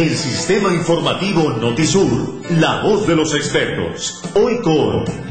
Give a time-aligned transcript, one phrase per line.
[0.00, 4.22] El sistema informativo Notisur, la voz de los expertos.
[4.34, 5.29] Hoy con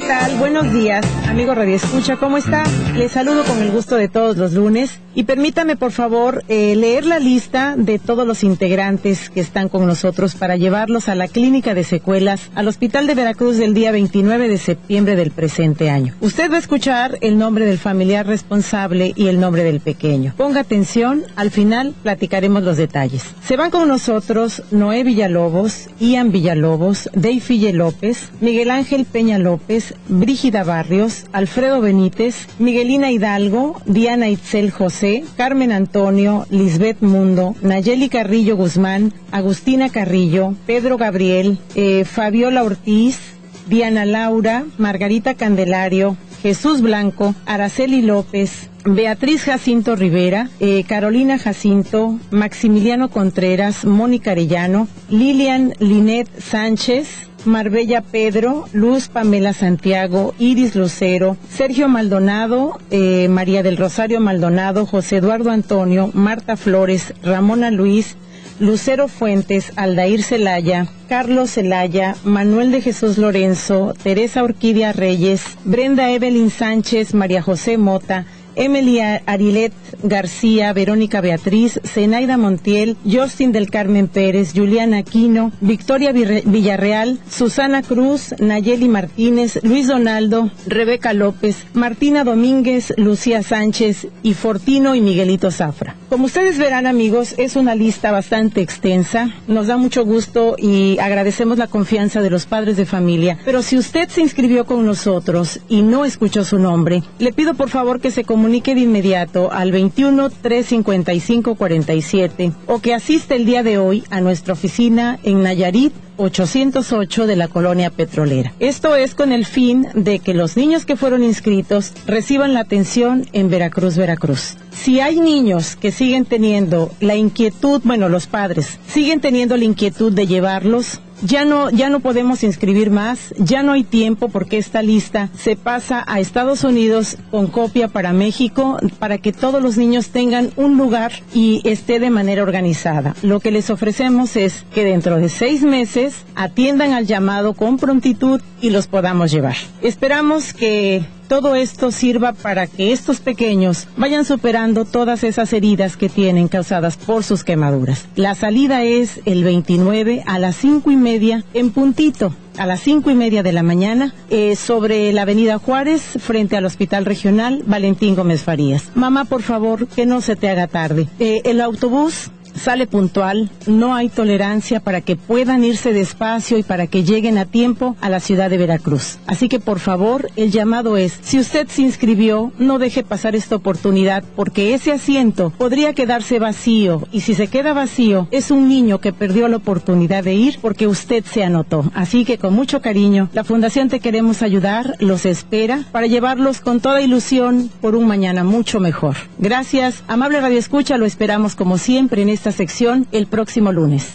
[0.00, 0.36] ¿qué tal?
[0.36, 2.62] Buenos días, amigo Radio Escucha, ¿cómo está?
[2.94, 7.04] Les saludo con el gusto de todos los lunes y permítame, por favor, eh, leer
[7.04, 11.74] la lista de todos los integrantes que están con nosotros para llevarlos a la clínica
[11.74, 16.14] de secuelas al Hospital de Veracruz del día 29 de septiembre del presente año.
[16.20, 20.34] Usted va a escuchar el nombre del familiar responsable y el nombre del pequeño.
[20.36, 23.24] Ponga atención, al final platicaremos los detalles.
[23.44, 30.64] Se van con nosotros Noé Villalobos, Ian Villalobos, Deifille López, Miguel Ángel Peña López, Brígida
[30.64, 39.12] Barrios, Alfredo Benítez, Miguelina Hidalgo, Diana Itzel José, Carmen Antonio, Lisbeth Mundo, Nayeli Carrillo Guzmán,
[39.30, 43.18] Agustina Carrillo, Pedro Gabriel, eh, Fabiola Ortiz,
[43.66, 53.10] Diana Laura, Margarita Candelario, Jesús Blanco, Araceli López, Beatriz Jacinto Rivera, eh, Carolina Jacinto, Maximiliano
[53.10, 62.78] Contreras, Mónica Arellano, Lilian Linet Sánchez, Marbella Pedro, Luz Pamela Santiago, Iris Lucero, Sergio Maldonado,
[62.90, 68.16] eh, María del Rosario Maldonado, José Eduardo Antonio, Marta Flores, Ramona Luis,
[68.60, 76.50] Lucero Fuentes, Aldair Celaya, Carlos Celaya, Manuel de Jesús Lorenzo, Teresa Orquídea Reyes, Brenda Evelyn
[76.50, 78.26] Sánchez, María José Mota,
[78.58, 87.20] Emily Arilet García, Verónica Beatriz, Zenaida Montiel, Justin del Carmen Pérez, Juliana Aquino, Victoria Villarreal,
[87.30, 95.00] Susana Cruz, Nayeli Martínez, Luis Donaldo, Rebeca López, Martina Domínguez, Lucía Sánchez y Fortino y
[95.00, 95.94] Miguelito Zafra.
[96.08, 99.30] Como ustedes verán amigos, es una lista bastante extensa.
[99.46, 103.38] Nos da mucho gusto y agradecemos la confianza de los padres de familia.
[103.44, 107.68] Pero si usted se inscribió con nosotros y no escuchó su nombre, le pido por
[107.68, 113.62] favor que se comunique de inmediato al 21 355 47 o que asiste el día
[113.62, 118.52] de hoy a nuestra oficina en Nayarit 808 de la colonia petrolera.
[118.58, 123.26] Esto es con el fin de que los niños que fueron inscritos reciban la atención
[123.32, 124.56] en Veracruz, Veracruz.
[124.70, 130.12] Si hay niños que siguen teniendo la inquietud, bueno, los padres siguen teniendo la inquietud
[130.12, 134.82] de llevarlos, ya no, ya no podemos inscribir más, ya no hay tiempo porque esta
[134.82, 140.10] lista se pasa a Estados Unidos con copia para México para que todos los niños
[140.10, 143.14] tengan un lugar y esté de manera organizada.
[143.22, 148.40] Lo que les ofrecemos es que dentro de seis meses atiendan al llamado con prontitud
[148.60, 149.56] y los podamos llevar.
[149.82, 156.08] Esperamos que todo esto sirva para que estos pequeños vayan superando todas esas heridas que
[156.08, 158.06] tienen causadas por sus quemaduras.
[158.16, 163.10] La salida es el 29 a las cinco y media en puntito a las cinco
[163.10, 168.16] y media de la mañana eh, sobre la avenida Juárez frente al Hospital Regional Valentín
[168.16, 168.90] Gómez Farías.
[168.94, 171.08] Mamá, por favor, que no se te haga tarde.
[171.20, 176.86] Eh, el autobús sale puntual, no hay tolerancia para que puedan irse despacio y para
[176.86, 179.18] que lleguen a tiempo a la ciudad de Veracruz.
[179.26, 183.56] Así que por favor, el llamado es, si usted se inscribió, no deje pasar esta
[183.56, 189.00] oportunidad porque ese asiento podría quedarse vacío y si se queda vacío es un niño
[189.00, 191.90] que perdió la oportunidad de ir porque usted se anotó.
[191.94, 196.80] Así que con mucho cariño, la Fundación Te Queremos Ayudar los espera para llevarlos con
[196.80, 199.16] toda ilusión por un mañana mucho mejor.
[199.38, 204.14] Gracias, amable Radio Escucha, lo esperamos como siempre en sección el próximo lunes.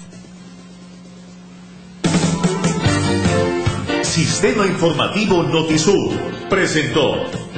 [4.04, 6.12] Sistema Informativo Notisur
[6.50, 7.16] presentó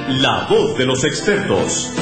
[0.08, 1.92] La Voz de los Expertos.